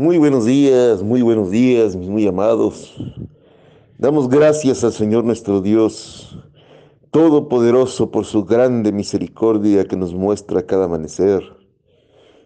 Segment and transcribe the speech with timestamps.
[0.00, 2.96] Muy buenos días, muy buenos días, mis muy amados.
[3.98, 6.38] Damos gracias al Señor nuestro Dios,
[7.10, 11.42] Todopoderoso, por su grande misericordia que nos muestra cada amanecer.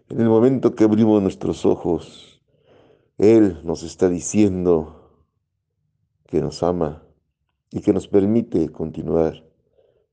[0.08, 2.42] En el momento que abrimos nuestros ojos,
[3.18, 5.12] Él nos está diciendo
[6.26, 7.04] que nos ama
[7.70, 9.44] y que nos permite continuar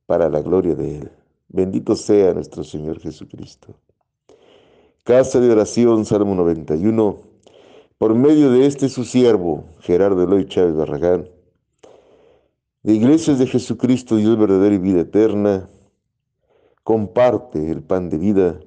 [0.05, 1.11] para la gloria de Él.
[1.47, 3.79] Bendito sea nuestro Señor Jesucristo.
[5.03, 7.30] Casa de oración, Salmo 91,
[8.01, 11.29] por medio de este su siervo, Gerardo Eloy Chávez Barragán,
[12.81, 15.69] de Iglesias de Jesucristo, Dios verdadero y vida eterna,
[16.83, 18.59] comparte el pan de vida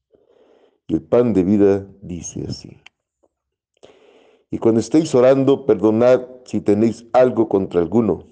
[0.87, 2.81] Y el pan de vida dice así.
[4.49, 8.31] Y cuando estéis orando, perdonad si tenéis algo contra alguno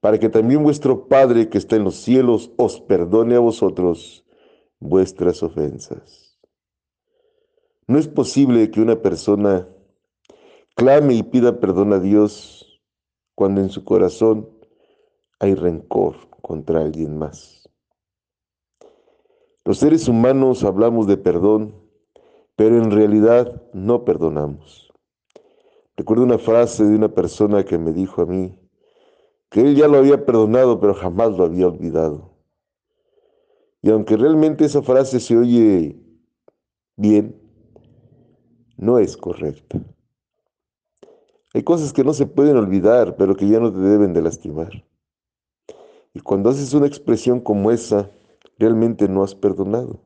[0.00, 4.24] para que también vuestro Padre que está en los cielos os perdone a vosotros
[4.80, 6.38] vuestras ofensas.
[7.86, 9.68] No es posible que una persona
[10.74, 12.80] clame y pida perdón a Dios
[13.34, 14.48] cuando en su corazón
[15.38, 17.68] hay rencor contra alguien más.
[19.64, 21.74] Los seres humanos hablamos de perdón,
[22.56, 24.92] pero en realidad no perdonamos.
[25.96, 28.58] Recuerdo una frase de una persona que me dijo a mí,
[29.50, 32.29] que él ya lo había perdonado, pero jamás lo había olvidado.
[33.82, 35.96] Y aunque realmente esa frase se oye
[36.96, 37.40] bien,
[38.76, 39.80] no es correcta.
[41.52, 44.84] Hay cosas que no se pueden olvidar, pero que ya no te deben de lastimar.
[46.14, 48.10] Y cuando haces una expresión como esa,
[48.58, 50.00] realmente no has perdonado,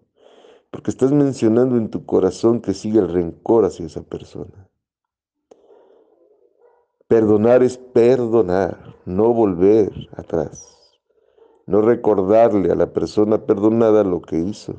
[0.70, 4.68] porque estás mencionando en tu corazón que sigue el rencor hacia esa persona.
[7.08, 10.73] Perdonar es perdonar, no volver atrás,
[11.66, 14.74] no recordarle a la persona perdonada lo que hizo.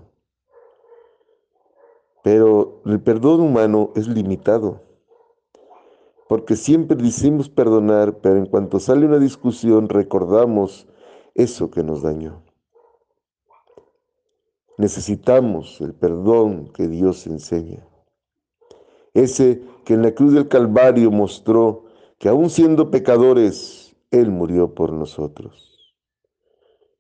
[2.24, 4.82] Pero el perdón humano es limitado,
[6.28, 10.88] porque siempre decimos perdonar, pero en cuanto sale una discusión recordamos
[11.36, 12.42] eso que nos dañó.
[14.78, 17.88] Necesitamos el perdón que Dios enseña,
[19.14, 21.86] ese que en la cruz del Calvario mostró
[22.18, 25.75] que aún siendo pecadores, Él murió por nosotros.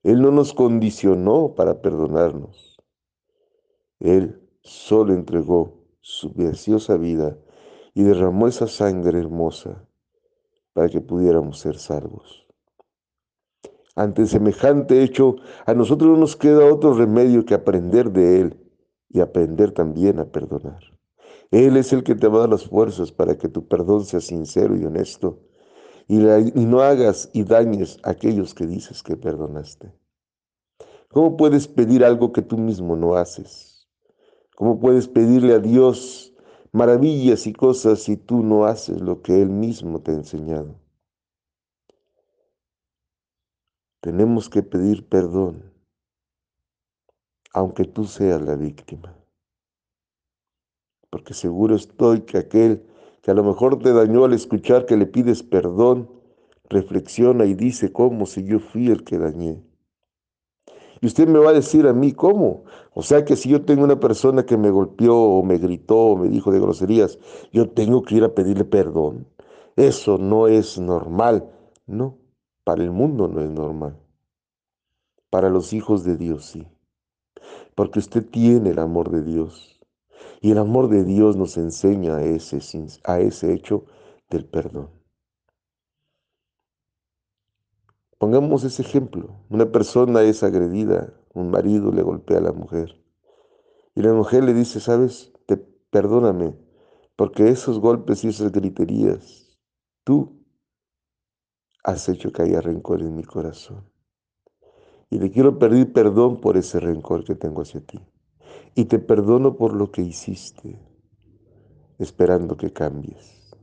[0.05, 2.79] Él no nos condicionó para perdonarnos.
[3.99, 7.39] Él solo entregó su preciosa vida
[7.95, 9.87] y derramó esa sangre hermosa
[10.73, 12.45] para que pudiéramos ser salvos.
[13.95, 18.59] Ante semejante hecho, a nosotros no nos queda otro remedio que aprender de Él
[19.09, 20.83] y aprender también a perdonar.
[21.49, 24.21] Él es el que te va a dar las fuerzas para que tu perdón sea
[24.21, 25.39] sincero y honesto
[26.07, 29.91] y, no hagas y dañes a aquellos que dices que perdonaste.
[31.09, 33.87] ¿Cómo puedes pedir algo que tú mismo no haces?
[34.55, 36.33] ¿Cómo puedes pedirle a Dios
[36.71, 40.79] maravillas y cosas si tú no haces lo que Él mismo te ha enseñado?
[44.01, 45.73] Tenemos que pedir perdón,
[47.53, 49.15] aunque tú seas la víctima
[51.15, 52.85] porque seguro estoy que aquel
[53.25, 56.11] que a lo mejor te dañó al escuchar que le pides perdón,
[56.69, 59.63] reflexiona y dice, ¿cómo si yo fui el que dañé?
[61.01, 62.65] Y usted me va a decir a mí, ¿cómo?
[62.93, 66.17] O sea que si yo tengo una persona que me golpeó o me gritó o
[66.17, 67.17] me dijo de groserías,
[67.51, 69.25] yo tengo que ir a pedirle perdón.
[69.75, 71.49] Eso no es normal.
[71.87, 72.19] No,
[72.63, 73.97] para el mundo no es normal.
[75.31, 76.67] Para los hijos de Dios sí.
[77.73, 79.74] Porque usted tiene el amor de Dios.
[80.41, 82.59] Y el amor de Dios nos enseña a ese,
[83.03, 83.85] a ese hecho
[84.29, 84.89] del perdón.
[88.17, 89.43] Pongamos ese ejemplo.
[89.49, 93.01] Una persona es agredida, un marido le golpea a la mujer.
[93.93, 96.55] Y la mujer le dice, sabes, te, perdóname,
[97.15, 99.57] porque esos golpes y esas griterías,
[100.03, 100.43] tú
[101.83, 103.89] has hecho que haya rencor en mi corazón.
[105.09, 107.99] Y le quiero pedir perdón por ese rencor que tengo hacia ti
[108.75, 110.79] y te perdono por lo que hiciste,
[111.97, 113.55] esperando que cambies.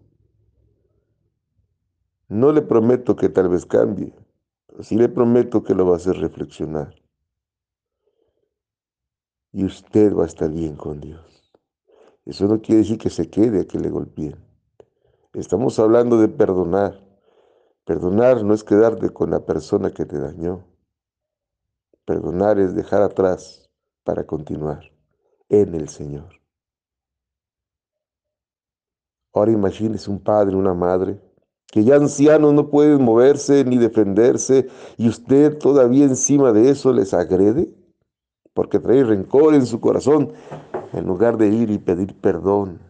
[2.29, 4.15] No le prometo que tal vez cambie,
[4.67, 6.95] pero sí le prometo que lo va a hacer reflexionar.
[9.53, 11.53] y usted va a estar bien con Dios.
[12.25, 14.37] Eso no quiere decir que se quede a que le golpeen.
[15.35, 17.01] Estamos hablando de perdonar.
[17.85, 20.65] Perdonar no es quedarte con la persona que te dañó.
[22.05, 23.71] Perdonar es dejar atrás
[24.05, 24.93] para continuar
[25.49, 26.41] en el Señor.
[29.35, 31.21] Ahora imagínese un padre, una madre,
[31.67, 34.69] que ya ancianos no pueden moverse ni defenderse
[34.99, 37.75] y usted todavía encima de eso les agrede
[38.53, 40.35] porque trae rencor en su corazón
[40.93, 42.81] en lugar de ir y pedir perdón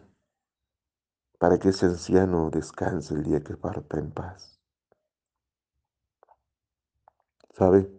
[1.39, 4.59] para que ese anciano descanse el día que parta en paz.
[7.51, 7.89] ¿Sabe?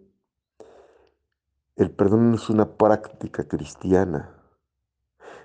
[1.77, 4.33] El perdón no es una práctica cristiana,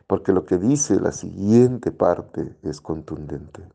[0.06, 3.68] porque lo que dice la siguiente parte es contundente.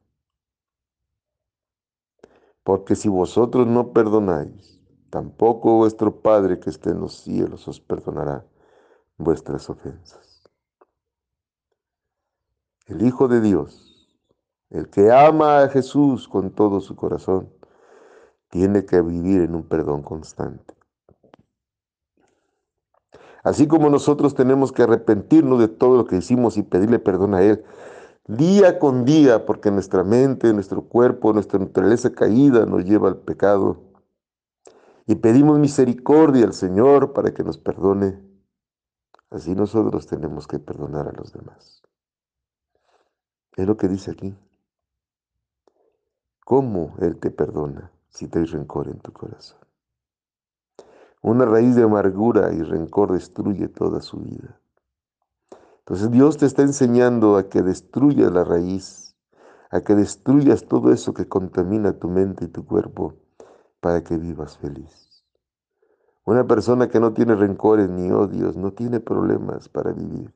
[2.62, 4.80] Porque si vosotros no perdonáis,
[5.10, 8.46] tampoco vuestro Padre que esté en los cielos os perdonará
[9.18, 10.44] vuestras ofensas.
[12.86, 14.08] El Hijo de Dios,
[14.70, 17.52] el que ama a Jesús con todo su corazón,
[18.48, 20.73] tiene que vivir en un perdón constante.
[23.44, 27.42] Así como nosotros tenemos que arrepentirnos de todo lo que hicimos y pedirle perdón a
[27.42, 27.64] Él
[28.26, 33.82] día con día, porque nuestra mente, nuestro cuerpo, nuestra naturaleza caída nos lleva al pecado.
[35.06, 38.18] Y pedimos misericordia al Señor para que nos perdone.
[39.30, 41.82] Así nosotros tenemos que perdonar a los demás.
[43.56, 44.34] Es lo que dice aquí.
[46.44, 49.58] ¿Cómo Él te perdona si te hay rencor en tu corazón?
[51.24, 54.60] Una raíz de amargura y rencor destruye toda su vida.
[55.78, 59.16] Entonces Dios te está enseñando a que destruyas la raíz,
[59.70, 63.14] a que destruyas todo eso que contamina tu mente y tu cuerpo
[63.80, 65.24] para que vivas feliz.
[66.26, 70.30] Una persona que no tiene rencores ni odios, no tiene problemas para vivir,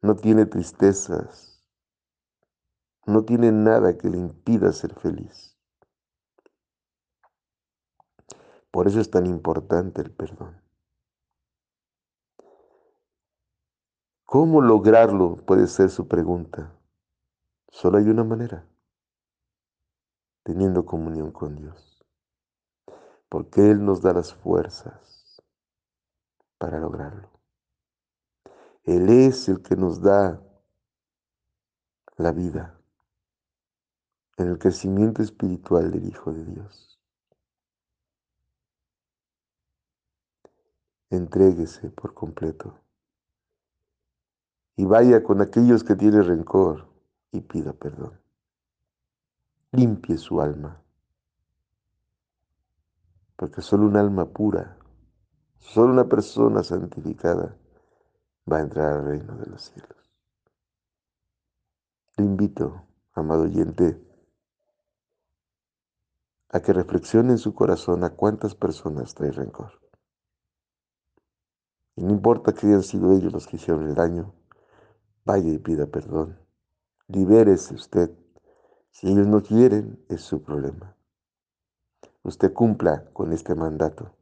[0.00, 1.64] no tiene tristezas,
[3.06, 5.57] no tiene nada que le impida ser feliz.
[8.70, 10.60] Por eso es tan importante el perdón.
[14.24, 15.36] ¿Cómo lograrlo?
[15.36, 16.74] Puede ser su pregunta.
[17.70, 18.66] Solo hay una manera,
[20.42, 22.04] teniendo comunión con Dios,
[23.28, 25.42] porque Él nos da las fuerzas
[26.58, 27.30] para lograrlo.
[28.84, 30.42] Él es el que nos da
[32.16, 32.78] la vida
[34.36, 36.97] en el crecimiento espiritual del Hijo de Dios.
[41.10, 42.78] Entréguese por completo.
[44.76, 46.88] Y vaya con aquellos que tienen rencor
[47.32, 48.20] y pida perdón.
[49.72, 50.82] Limpie su alma.
[53.36, 54.78] Porque solo un alma pura,
[55.58, 57.56] solo una persona santificada
[58.50, 60.12] va a entrar al reino de los cielos.
[62.16, 62.84] Le invito,
[63.14, 64.02] amado oyente,
[66.50, 69.87] a que reflexione en su corazón a cuántas personas trae rencor.
[71.98, 74.32] Y no importa que hayan sido ellos los que hicieron el daño,
[75.24, 76.38] vaya y pida perdón.
[77.08, 78.16] Libérese usted.
[78.92, 80.94] Si ellos no quieren, es su problema.
[82.22, 84.14] Usted cumpla con este mandato.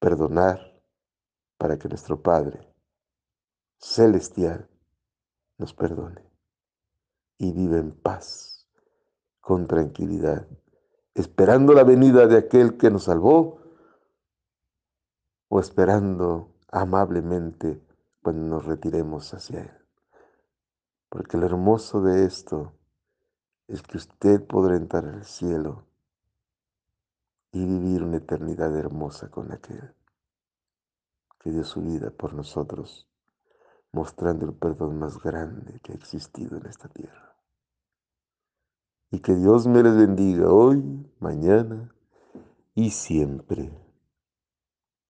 [0.00, 0.82] Perdonar
[1.58, 2.68] para que nuestro Padre
[3.78, 4.68] celestial
[5.58, 6.28] nos perdone
[7.38, 8.66] y vive en paz,
[9.40, 10.48] con tranquilidad,
[11.14, 13.63] esperando la venida de aquel que nos salvó
[15.54, 17.80] o esperando amablemente
[18.20, 19.70] cuando nos retiremos hacia Él.
[21.08, 22.72] Porque lo hermoso de esto
[23.68, 25.86] es que usted podrá entrar al cielo
[27.52, 29.94] y vivir una eternidad hermosa con aquel
[31.38, 33.08] que dio su vida por nosotros,
[33.92, 37.36] mostrando el perdón más grande que ha existido en esta tierra.
[39.12, 40.82] Y que Dios me les bendiga hoy,
[41.20, 41.94] mañana
[42.74, 43.83] y siempre.